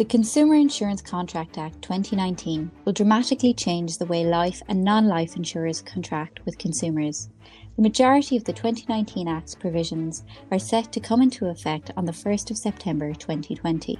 The 0.00 0.06
Consumer 0.06 0.54
Insurance 0.54 1.02
Contract 1.02 1.58
Act 1.58 1.82
2019 1.82 2.70
will 2.86 2.94
dramatically 2.94 3.52
change 3.52 3.98
the 3.98 4.06
way 4.06 4.24
life 4.24 4.62
and 4.66 4.82
non 4.82 5.06
life 5.06 5.36
insurers 5.36 5.82
contract 5.82 6.40
with 6.46 6.56
consumers. 6.56 7.28
The 7.76 7.82
majority 7.82 8.38
of 8.38 8.44
the 8.44 8.54
2019 8.54 9.28
Act's 9.28 9.54
provisions 9.54 10.24
are 10.50 10.58
set 10.58 10.90
to 10.92 11.00
come 11.00 11.20
into 11.20 11.48
effect 11.48 11.90
on 11.98 12.06
the 12.06 12.12
1st 12.12 12.50
of 12.50 12.56
September 12.56 13.12
2020. 13.12 13.98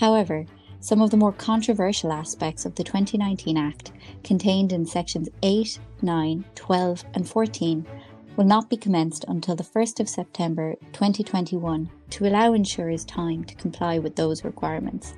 However, 0.00 0.46
some 0.80 1.00
of 1.00 1.12
the 1.12 1.16
more 1.16 1.32
controversial 1.32 2.12
aspects 2.12 2.66
of 2.66 2.74
the 2.74 2.82
2019 2.82 3.56
Act, 3.56 3.92
contained 4.24 4.72
in 4.72 4.84
sections 4.84 5.28
8, 5.44 5.78
9, 6.02 6.44
12, 6.56 7.04
and 7.14 7.28
14, 7.28 7.86
will 8.36 8.46
not 8.46 8.68
be 8.68 8.76
commenced 8.76 9.24
until 9.28 9.54
the 9.54 9.62
1st 9.62 10.00
of 10.00 10.08
September 10.08 10.74
2021 10.92 11.88
to 12.10 12.26
allow 12.26 12.52
insurers 12.52 13.04
time 13.04 13.44
to 13.44 13.54
comply 13.54 14.00
with 14.00 14.16
those 14.16 14.42
requirements. 14.42 15.14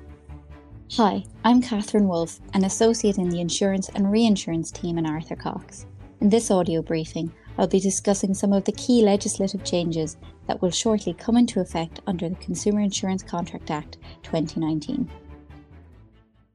Hi, 0.93 1.23
I'm 1.45 1.61
Catherine 1.61 2.07
Wolfe, 2.07 2.39
an 2.55 2.65
associate 2.65 3.19
in 3.19 3.29
the 3.29 3.39
insurance 3.39 3.89
and 3.89 4.11
reinsurance 4.11 4.71
team 4.71 4.97
in 4.97 5.05
Arthur 5.05 5.35
Cox. 5.35 5.85
In 6.19 6.29
this 6.29 6.49
audio 6.49 6.81
briefing, 6.81 7.31
I'll 7.59 7.67
be 7.67 7.79
discussing 7.79 8.33
some 8.33 8.51
of 8.53 8.63
the 8.65 8.71
key 8.71 9.03
legislative 9.03 9.63
changes 9.63 10.17
that 10.47 10.63
will 10.63 10.71
shortly 10.71 11.13
come 11.13 11.37
into 11.37 11.59
effect 11.59 11.99
under 12.07 12.27
the 12.27 12.35
Consumer 12.37 12.79
Insurance 12.79 13.21
Contract 13.21 13.69
Act 13.69 13.97
2019. 14.23 15.07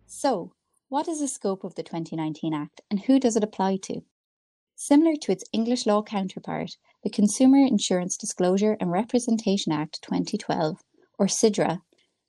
So, 0.05 0.51
what 0.89 1.07
is 1.07 1.21
the 1.21 1.29
scope 1.29 1.63
of 1.63 1.77
the 1.77 1.85
2019 1.85 2.53
Act 2.53 2.81
and 2.91 3.03
who 3.03 3.21
does 3.21 3.37
it 3.37 3.45
apply 3.45 3.77
to? 3.85 4.03
Similar 4.75 5.15
to 5.23 5.31
its 5.31 5.45
English 5.53 5.87
law 5.87 6.03
counterpart, 6.03 6.77
the 7.05 7.09
Consumer 7.09 7.59
Insurance 7.59 8.17
Disclosure 8.17 8.77
and 8.81 8.91
Representation 8.91 9.71
Act 9.71 10.03
2012, 10.03 10.79
or 11.21 11.27
CIDRA, 11.27 11.83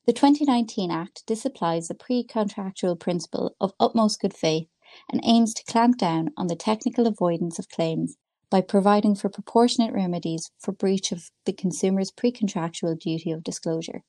the 0.05 0.14
2019 0.14 0.91
Act 0.91 1.24
disapplies 1.26 1.88
the 1.88 1.96
pre-contractual 1.96 2.96
principle 2.96 3.55
of 3.60 3.74
utmost 3.80 4.21
good 4.21 4.35
faith 4.35 4.68
and 5.12 5.20
aims 5.26 5.54
to 5.55 5.63
clamp 5.63 5.98
down 5.98 6.30
on 6.38 6.46
the 6.46 6.55
technical 6.55 7.07
avoidance 7.07 7.57
of 7.57 7.70
claims 7.70 8.15
by 8.52 8.62
providing 8.62 9.15
for 9.15 9.30
proportionate 9.30 9.93
remedies 9.93 10.52
for 10.60 10.71
breach 10.71 11.12
of 11.12 11.32
the 11.46 11.54
consumer's 11.54 12.12
pre-contractual 12.12 12.96
duty 12.96 13.32
of 13.32 13.43
disclosure. 13.43 14.04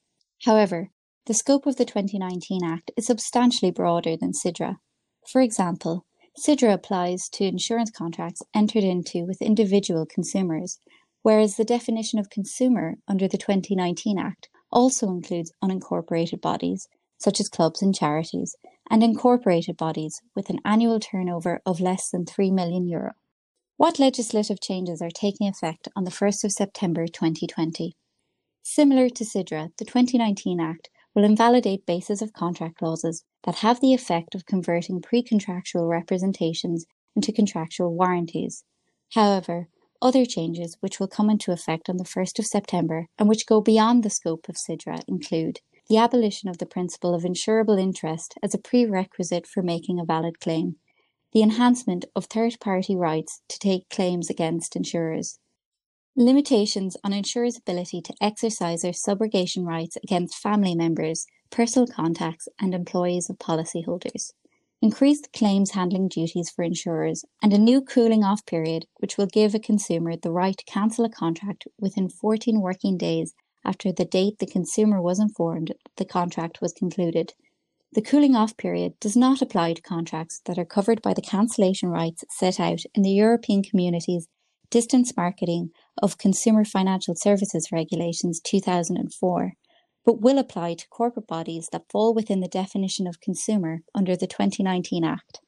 However, 0.44 0.90
the 1.24 1.34
scope 1.34 1.64
of 1.64 1.76
the 1.76 1.86
2019 1.86 2.62
Act 2.62 2.90
is 2.96 3.06
substantially 3.06 3.70
broader 3.70 4.18
than 4.18 4.32
CIDRA. 4.32 4.76
For 5.26 5.40
example, 5.40 6.04
CIDRA 6.38 6.74
applies 6.74 7.30
to 7.30 7.44
insurance 7.44 7.90
contracts 7.90 8.42
entered 8.54 8.84
into 8.84 9.24
with 9.24 9.40
individual 9.40 10.04
consumers, 10.04 10.78
whereas 11.22 11.56
the 11.56 11.64
definition 11.64 12.18
of 12.18 12.28
consumer 12.28 12.96
under 13.08 13.26
the 13.26 13.38
2019 13.38 14.18
Act 14.18 14.50
also 14.76 15.08
includes 15.08 15.54
unincorporated 15.64 16.42
bodies, 16.42 16.86
such 17.16 17.40
as 17.40 17.48
clubs 17.48 17.80
and 17.80 17.94
charities, 17.94 18.54
and 18.90 19.02
incorporated 19.02 19.74
bodies 19.74 20.20
with 20.34 20.50
an 20.50 20.58
annual 20.66 21.00
turnover 21.00 21.62
of 21.64 21.80
less 21.80 22.10
than 22.10 22.26
3 22.26 22.50
million 22.50 22.86
euro. 22.86 23.12
What 23.78 23.98
legislative 23.98 24.60
changes 24.60 25.00
are 25.00 25.08
taking 25.08 25.48
effect 25.48 25.88
on 25.96 26.04
the 26.04 26.10
1st 26.10 26.44
of 26.44 26.52
September 26.52 27.06
2020? 27.06 27.96
Similar 28.62 29.08
to 29.08 29.24
CIDRA, 29.24 29.70
the 29.78 29.86
2019 29.86 30.60
Act 30.60 30.90
will 31.14 31.24
invalidate 31.24 31.86
basis 31.86 32.20
of 32.20 32.34
contract 32.34 32.76
clauses 32.76 33.24
that 33.44 33.56
have 33.56 33.80
the 33.80 33.94
effect 33.94 34.34
of 34.34 34.44
converting 34.44 35.00
pre-contractual 35.00 35.86
representations 35.86 36.84
into 37.14 37.32
contractual 37.32 37.94
warranties. 37.94 38.62
However, 39.14 39.68
other 40.02 40.24
changes 40.24 40.76
which 40.80 40.98
will 40.98 41.08
come 41.08 41.30
into 41.30 41.52
effect 41.52 41.88
on 41.88 41.96
the 41.96 42.04
1st 42.04 42.38
of 42.38 42.46
September 42.46 43.06
and 43.18 43.28
which 43.28 43.46
go 43.46 43.60
beyond 43.60 44.02
the 44.02 44.10
scope 44.10 44.48
of 44.48 44.56
CIDRA 44.56 45.02
include 45.08 45.60
the 45.88 45.96
abolition 45.96 46.48
of 46.48 46.58
the 46.58 46.66
principle 46.66 47.14
of 47.14 47.22
insurable 47.22 47.80
interest 47.80 48.34
as 48.42 48.54
a 48.54 48.58
prerequisite 48.58 49.46
for 49.46 49.62
making 49.62 50.00
a 50.00 50.04
valid 50.04 50.40
claim, 50.40 50.76
the 51.32 51.42
enhancement 51.42 52.04
of 52.14 52.26
third 52.26 52.58
party 52.60 52.96
rights 52.96 53.40
to 53.48 53.58
take 53.58 53.88
claims 53.88 54.28
against 54.28 54.74
insurers, 54.74 55.38
limitations 56.16 56.96
on 57.04 57.12
insurers' 57.12 57.58
ability 57.58 58.00
to 58.00 58.14
exercise 58.20 58.82
their 58.82 58.92
subrogation 58.92 59.66
rights 59.66 59.96
against 60.02 60.38
family 60.38 60.74
members, 60.74 61.26
personal 61.50 61.86
contacts, 61.86 62.48
and 62.58 62.74
employees 62.74 63.28
of 63.30 63.38
policyholders 63.38 64.32
increased 64.82 65.32
claims 65.32 65.70
handling 65.72 66.08
duties 66.08 66.50
for 66.50 66.62
insurers, 66.62 67.24
and 67.42 67.52
a 67.52 67.58
new 67.58 67.80
cooling 67.80 68.22
off 68.22 68.44
period 68.46 68.86
which 68.98 69.16
will 69.16 69.26
give 69.26 69.54
a 69.54 69.58
consumer 69.58 70.16
the 70.16 70.30
right 70.30 70.56
to 70.56 70.64
cancel 70.64 71.04
a 71.04 71.10
contract 71.10 71.66
within 71.78 72.08
14 72.08 72.60
working 72.60 72.96
days 72.98 73.34
after 73.64 73.90
the 73.90 74.04
date 74.04 74.38
the 74.38 74.46
consumer 74.46 75.00
was 75.00 75.18
informed 75.18 75.72
the 75.96 76.04
contract 76.04 76.60
was 76.60 76.72
concluded. 76.72 77.34
The 77.92 78.02
cooling 78.02 78.36
off 78.36 78.56
period 78.56 78.92
does 79.00 79.16
not 79.16 79.40
apply 79.40 79.72
to 79.72 79.82
contracts 79.82 80.40
that 80.44 80.58
are 80.58 80.64
covered 80.64 81.00
by 81.00 81.14
the 81.14 81.22
cancellation 81.22 81.88
rights 81.88 82.24
set 82.30 82.60
out 82.60 82.80
in 82.94 83.02
the 83.02 83.10
European 83.10 83.62
Community's 83.62 84.28
Distance 84.70 85.16
Marketing 85.16 85.70
of 86.02 86.18
Consumer 86.18 86.64
Financial 86.64 87.14
Services 87.14 87.68
Regulations 87.72 88.40
2004 88.40 89.52
but 90.06 90.20
will 90.20 90.38
apply 90.38 90.72
to 90.72 90.88
corporate 90.88 91.26
bodies 91.26 91.68
that 91.72 91.90
fall 91.90 92.14
within 92.14 92.40
the 92.40 92.48
definition 92.48 93.08
of 93.08 93.20
consumer 93.20 93.80
under 93.92 94.16
the 94.16 94.28
2019 94.28 95.04
Act. 95.04 95.40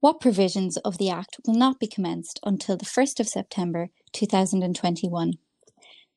What 0.00 0.20
provisions 0.20 0.76
of 0.76 0.98
the 0.98 1.08
Act 1.08 1.38
will 1.46 1.54
not 1.54 1.80
be 1.80 1.86
commenced 1.86 2.38
until 2.44 2.76
the 2.76 2.84
1st 2.84 3.20
of 3.20 3.28
September 3.28 3.88
2021? 4.12 5.32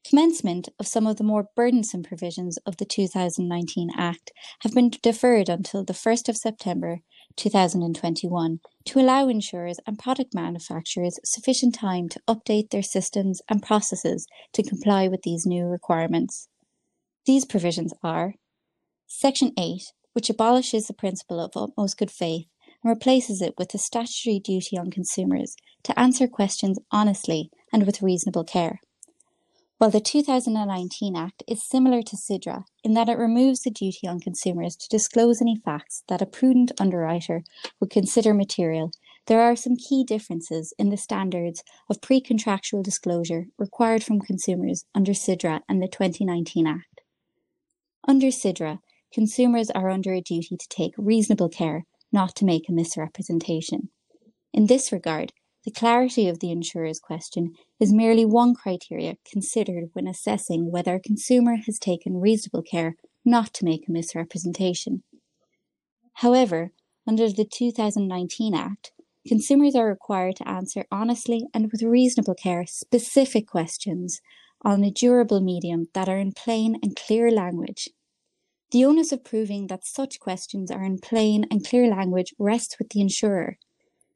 Commencement 0.03 0.67
of 0.77 0.87
some 0.87 1.07
of 1.07 1.15
the 1.15 1.23
more 1.23 1.47
burdensome 1.55 2.03
provisions 2.03 2.57
of 2.65 2.77
the 2.77 2.85
2019 2.85 3.91
Act 3.97 4.31
have 4.59 4.73
been 4.73 4.91
deferred 5.01 5.47
until 5.47 5.85
the 5.85 5.93
1st 5.93 6.27
of 6.27 6.37
September 6.37 6.99
2021 7.37 8.59
to 8.85 8.99
allow 8.99 9.29
insurers 9.29 9.79
and 9.87 9.97
product 9.97 10.33
manufacturers 10.33 11.17
sufficient 11.23 11.73
time 11.73 12.09
to 12.09 12.21
update 12.27 12.71
their 12.71 12.83
systems 12.83 13.41
and 13.47 13.63
processes 13.63 14.27
to 14.51 14.63
comply 14.63 15.07
with 15.07 15.21
these 15.21 15.45
new 15.45 15.65
requirements. 15.65 16.49
These 17.27 17.43
provisions 17.43 17.93
are 18.01 18.35
Section 19.05 19.51
8, 19.59 19.81
which 20.13 20.29
abolishes 20.29 20.87
the 20.87 20.93
principle 20.93 21.41
of 21.41 21.57
utmost 21.57 21.97
good 21.97 22.09
faith 22.09 22.45
and 22.81 22.89
replaces 22.89 23.41
it 23.41 23.53
with 23.57 23.73
a 23.73 23.77
statutory 23.77 24.39
duty 24.39 24.77
on 24.77 24.91
consumers 24.91 25.57
to 25.83 25.99
answer 25.99 26.29
questions 26.29 26.79
honestly 26.89 27.49
and 27.73 27.85
with 27.85 28.01
reasonable 28.01 28.45
care. 28.45 28.79
While 29.77 29.89
the 29.89 29.99
2019 29.99 31.17
Act 31.17 31.43
is 31.49 31.67
similar 31.67 32.01
to 32.01 32.15
CIDRA 32.15 32.63
in 32.81 32.93
that 32.93 33.09
it 33.09 33.17
removes 33.17 33.59
the 33.59 33.71
duty 33.71 34.07
on 34.07 34.21
consumers 34.21 34.77
to 34.77 34.87
disclose 34.87 35.41
any 35.41 35.57
facts 35.57 36.03
that 36.07 36.21
a 36.21 36.25
prudent 36.25 36.71
underwriter 36.79 37.43
would 37.81 37.89
consider 37.89 38.33
material, 38.33 38.91
there 39.25 39.41
are 39.41 39.57
some 39.57 39.75
key 39.75 40.05
differences 40.05 40.73
in 40.79 40.91
the 40.91 40.95
standards 40.95 41.61
of 41.89 42.01
pre 42.01 42.21
contractual 42.21 42.81
disclosure 42.81 43.47
required 43.57 44.01
from 44.01 44.21
consumers 44.21 44.85
under 44.95 45.11
CIDRA 45.11 45.59
and 45.67 45.81
the 45.81 45.89
2019 45.89 46.65
Act. 46.65 46.96
Under 48.09 48.27
CIDRA, 48.27 48.79
consumers 49.11 49.69
are 49.69 49.89
under 49.89 50.13
a 50.13 50.21
duty 50.21 50.55
to 50.55 50.67
take 50.69 50.93
reasonable 50.97 51.49
care 51.49 51.83
not 52.09 52.35
to 52.37 52.45
make 52.45 52.69
a 52.69 52.71
misrepresentation. 52.71 53.89
In 54.53 54.67
this 54.67 54.93
regard, 54.93 55.33
the 55.65 55.71
clarity 55.71 56.29
of 56.29 56.39
the 56.39 56.49
insurer's 56.49 57.01
question 57.01 57.51
is 57.81 57.91
merely 57.91 58.23
one 58.23 58.55
criteria 58.55 59.17
considered 59.29 59.89
when 59.91 60.07
assessing 60.07 60.71
whether 60.71 60.95
a 60.95 61.01
consumer 61.01 61.57
has 61.65 61.77
taken 61.77 62.21
reasonable 62.21 62.61
care 62.61 62.95
not 63.25 63.53
to 63.55 63.65
make 63.65 63.89
a 63.89 63.91
misrepresentation. 63.91 65.03
However, 66.13 66.71
under 67.05 67.29
the 67.29 67.43
2019 67.43 68.55
Act, 68.55 68.93
consumers 69.27 69.75
are 69.75 69.85
required 69.85 70.37
to 70.37 70.47
answer 70.47 70.85
honestly 70.89 71.45
and 71.53 71.69
with 71.73 71.83
reasonable 71.83 72.35
care 72.35 72.65
specific 72.65 73.47
questions 73.47 74.21
on 74.61 74.85
a 74.85 74.91
durable 74.91 75.41
medium 75.41 75.87
that 75.93 76.07
are 76.07 76.17
in 76.17 76.31
plain 76.31 76.79
and 76.81 76.95
clear 76.95 77.29
language 77.29 77.89
the 78.71 78.83
onus 78.83 79.11
of 79.11 79.23
proving 79.23 79.67
that 79.67 79.85
such 79.85 80.19
questions 80.19 80.69
are 80.69 80.83
in 80.83 80.99
plain 80.99 81.45
and 81.49 81.65
clear 81.65 81.87
language 81.87 82.33
rests 82.37 82.77
with 82.77 82.89
the 82.89 83.01
insurer. 83.01 83.57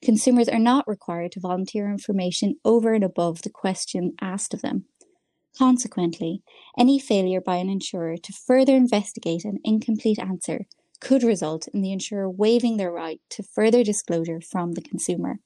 Consumers 0.04 0.50
are 0.50 0.60
not 0.60 0.88
required 0.88 1.32
to 1.34 1.40
volunteer 1.40 1.90
information 1.90 2.56
over 2.66 2.94
and 2.94 3.04
above 3.04 3.44
the 3.44 3.50
question 3.50 4.14
asked 4.20 4.54
of 4.54 4.62
them. 4.62 4.86
Consequently, 5.58 6.42
any 6.78 6.98
failure 7.00 7.42
by 7.42 7.58
an 7.58 7.70
insurer 7.70 8.18
to 8.18 8.34
further 8.34 8.76
investigate 8.76 9.46
an 9.46 9.60
incomplete 9.64 10.20
answer 10.20 10.66
could 11.00 11.24
result 11.24 11.68
in 11.74 11.82
the 11.82 11.92
insurer 11.92 12.30
waiving 12.30 12.78
their 12.78 12.92
right 12.92 13.20
to 13.30 13.44
further 13.44 13.84
disclosure 13.84 14.40
from 14.40 14.74
the 14.74 14.82
consumer. 14.82 15.40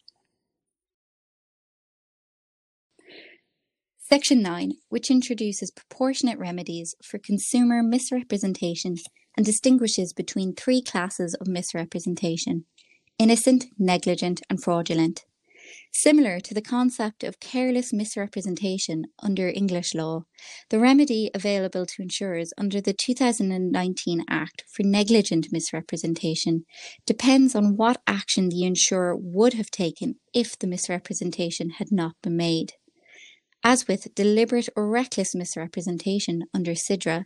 Section 4.08 4.44
9, 4.44 4.74
which 4.90 5.10
introduces 5.10 5.72
proportionate 5.72 6.38
remedies 6.38 6.94
for 7.04 7.18
consumer 7.18 7.82
misrepresentation 7.82 8.98
and 9.36 9.44
distinguishes 9.44 10.14
between 10.14 10.54
three 10.54 10.84
classes 10.84 11.34
of 11.42 11.48
misrepresentation 11.48 12.66
innocent, 13.18 13.66
negligent, 13.80 14.44
and 14.48 14.62
fraudulent. 14.62 15.26
Similar 15.92 16.40
to 16.42 16.54
the 16.54 16.62
concept 16.62 17.24
of 17.24 17.40
careless 17.40 17.92
misrepresentation 17.92 19.06
under 19.24 19.50
English 19.50 19.96
law, 19.96 20.26
the 20.70 20.78
remedy 20.78 21.32
available 21.34 21.88
to 21.88 22.04
insurers 22.04 22.54
under 22.60 22.80
the 22.80 22.94
2019 22.94 24.24
Act 24.30 24.66
for 24.72 24.84
negligent 24.84 25.48
misrepresentation 25.52 26.66
depends 27.08 27.56
on 27.56 27.76
what 27.76 28.04
action 28.06 28.50
the 28.50 28.66
insurer 28.66 29.16
would 29.18 29.56
have 29.56 29.72
taken 29.72 30.20
if 30.32 30.60
the 30.60 30.68
misrepresentation 30.68 31.72
had 31.80 31.92
not 31.92 32.14
been 32.22 32.38
made. 32.38 32.74
As 33.68 33.88
with 33.88 34.14
deliberate 34.14 34.70
or 34.76 34.88
reckless 34.88 35.34
misrepresentation 35.34 36.44
under 36.54 36.74
CIDRA, 36.74 37.26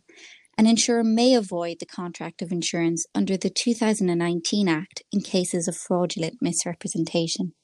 an 0.57 0.67
insurer 0.67 1.03
may 1.03 1.33
avoid 1.33 1.79
the 1.79 1.85
contract 1.85 2.41
of 2.41 2.49
insurance 2.49 3.05
under 3.13 3.35
the 3.35 3.49
2019 3.49 4.69
Act 4.69 5.03
in 5.11 5.19
cases 5.19 5.67
of 5.67 5.75
fraudulent 5.75 6.35
misrepresentation. 6.39 7.55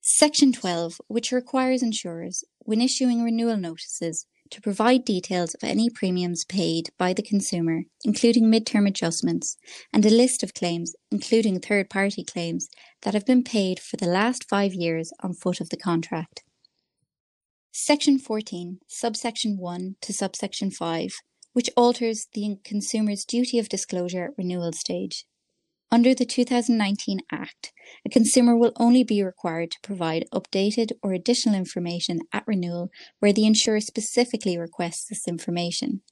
Section 0.00 0.54
12, 0.54 1.02
which 1.08 1.32
requires 1.32 1.82
insurers, 1.82 2.44
when 2.60 2.80
issuing 2.80 3.22
renewal 3.22 3.58
notices, 3.58 4.24
to 4.48 4.62
provide 4.62 5.04
details 5.04 5.52
of 5.52 5.62
any 5.62 5.90
premiums 5.90 6.46
paid 6.46 6.88
by 6.96 7.12
the 7.12 7.22
consumer, 7.22 7.82
including 8.06 8.50
midterm 8.50 8.88
adjustments, 8.88 9.58
and 9.92 10.06
a 10.06 10.08
list 10.08 10.42
of 10.42 10.54
claims, 10.54 10.94
including 11.12 11.60
third 11.60 11.90
party 11.90 12.24
claims, 12.24 12.70
that 13.02 13.12
have 13.12 13.26
been 13.26 13.44
paid 13.44 13.78
for 13.78 13.98
the 13.98 14.06
last 14.06 14.48
five 14.48 14.72
years 14.72 15.12
on 15.22 15.34
foot 15.34 15.60
of 15.60 15.68
the 15.68 15.76
contract. 15.76 16.42
Section 17.72 18.18
14, 18.18 18.80
subsection 18.88 19.56
1 19.56 19.94
to 20.00 20.12
subsection 20.12 20.72
5, 20.72 21.10
which 21.52 21.70
alters 21.76 22.26
the 22.34 22.56
consumer's 22.64 23.24
duty 23.24 23.60
of 23.60 23.68
disclosure 23.68 24.24
at 24.24 24.30
renewal 24.36 24.72
stage. 24.72 25.24
Under 25.88 26.12
the 26.12 26.24
2019 26.24 27.20
Act, 27.30 27.72
a 28.04 28.10
consumer 28.10 28.56
will 28.56 28.72
only 28.74 29.04
be 29.04 29.22
required 29.22 29.70
to 29.70 29.78
provide 29.84 30.26
updated 30.34 30.90
or 31.00 31.12
additional 31.12 31.54
information 31.54 32.18
at 32.32 32.42
renewal 32.44 32.90
where 33.20 33.32
the 33.32 33.46
insurer 33.46 33.80
specifically 33.80 34.58
requests 34.58 35.06
this 35.08 35.28
information. 35.28 36.02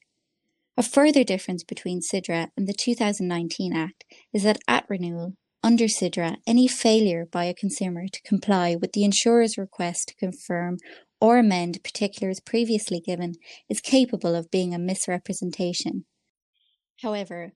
A 0.76 0.82
further 0.84 1.25
difference 1.25 1.64
between 1.64 2.00
CIDRA 2.00 2.50
and 2.56 2.69
the 2.69 2.72
2019 2.72 3.75
Act 3.75 4.05
is 4.32 4.44
that 4.44 4.60
at 4.69 4.84
renewal, 4.88 5.34
under 5.60 5.87
CIDRA, 5.87 6.37
any 6.46 6.69
failure 6.69 7.26
by 7.26 7.46
a 7.46 7.55
consumer 7.55 8.06
to 8.06 8.22
comply 8.22 8.76
with 8.76 8.93
the 8.93 9.02
insurer's 9.02 9.58
request 9.58 10.08
to 10.08 10.14
confirm 10.14 10.78
or 11.20 11.38
amend 11.38 11.82
particulars 11.82 12.41
previously 12.41 13.00
given 13.00 13.35
is 13.69 13.81
capable 13.81 14.35
of 14.35 14.50
being 14.50 14.75
a 14.75 14.79
misrepresentation. 14.79 16.05
However, 17.03 17.53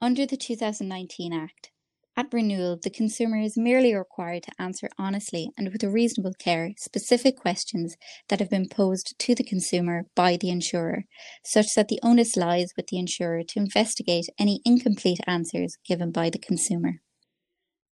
under 0.00 0.26
the 0.26 0.36
2019 0.36 1.32
Act, 1.32 1.70
at 2.16 2.32
renewal, 2.32 2.78
the 2.80 2.90
consumer 2.90 3.38
is 3.38 3.56
merely 3.56 3.92
required 3.92 4.44
to 4.44 4.52
answer 4.56 4.88
honestly 4.96 5.50
and 5.58 5.72
with 5.72 5.82
reasonable 5.82 6.34
care 6.38 6.70
specific 6.78 7.36
questions 7.36 7.96
that 8.28 8.38
have 8.38 8.50
been 8.50 8.68
posed 8.68 9.18
to 9.18 9.34
the 9.34 9.42
consumer 9.42 10.04
by 10.14 10.36
the 10.36 10.48
insurer, 10.48 11.04
such 11.44 11.74
that 11.74 11.88
the 11.88 11.98
onus 12.04 12.36
lies 12.36 12.72
with 12.76 12.86
the 12.86 12.98
insurer 12.98 13.42
to 13.42 13.58
investigate 13.58 14.26
any 14.38 14.60
incomplete 14.64 15.18
answers 15.26 15.76
given 15.84 16.12
by 16.12 16.30
the 16.30 16.38
consumer. 16.38 17.00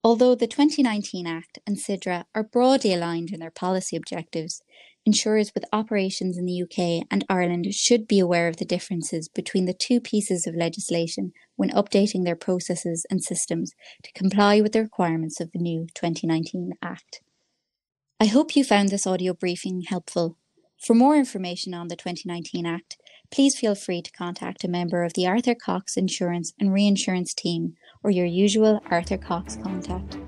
Although 0.03 0.35
the 0.35 0.47
2019 0.47 1.25
Act 1.25 1.59
and 1.65 1.77
CIDRA 1.77 2.25
are 2.35 2.43
broadly 2.43 2.93
aligned 2.93 3.31
in 3.31 3.39
their 3.39 3.51
policy 3.51 3.95
objectives, 3.95 4.61
insurers 5.09 5.51
with 5.55 5.65
operations 5.73 6.37
in 6.37 6.45
the 6.45 6.61
UK 6.61 7.03
and 7.09 7.25
Ireland 7.27 7.65
should 7.73 8.07
be 8.07 8.19
aware 8.19 8.47
of 8.47 8.57
the 8.57 8.71
differences 8.75 9.27
between 9.27 9.65
the 9.65 9.73
two 9.73 9.99
pieces 9.99 10.45
of 10.45 10.53
legislation 10.53 11.31
when 11.55 11.71
updating 11.71 12.25
their 12.25 12.35
processes 12.35 13.07
and 13.09 13.23
systems 13.23 13.71
to 14.03 14.11
comply 14.13 14.61
with 14.61 14.73
the 14.73 14.83
requirements 14.83 15.41
of 15.41 15.51
the 15.51 15.57
new 15.57 15.87
2019 15.95 16.73
Act. 16.83 17.21
I 18.19 18.27
hope 18.27 18.55
you 18.55 18.63
found 18.63 18.89
this 18.89 19.07
audio 19.07 19.33
briefing 19.33 19.81
helpful. 19.81 20.37
For 20.77 20.93
more 20.93 21.15
information 21.15 21.73
on 21.73 21.87
the 21.87 21.95
2019 21.95 22.67
Act, 22.67 22.97
please 23.31 23.57
feel 23.57 23.73
free 23.73 24.03
to 24.03 24.11
contact 24.11 24.63
a 24.63 24.67
member 24.67 25.03
of 25.03 25.13
the 25.15 25.25
Arthur 25.25 25.55
Cox 25.55 25.97
Insurance 25.97 26.53
and 26.59 26.71
Reinsurance 26.71 27.33
team 27.33 27.73
or 28.03 28.11
your 28.11 28.27
usual 28.27 28.79
Arthur 28.91 29.17
Cox 29.17 29.55
contact. 29.55 30.18